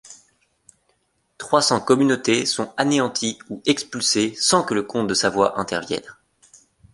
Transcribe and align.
Trois 1.37 1.61
cents 1.61 1.79
communautés 1.79 2.47
sont 2.47 2.73
anéanties 2.75 3.37
ou 3.51 3.61
expulsées 3.67 4.33
sans 4.35 4.63
que 4.63 4.73
le 4.73 4.81
comte 4.81 5.05
de 5.05 5.13
Savoie 5.13 5.59
intervienne. 5.59 6.15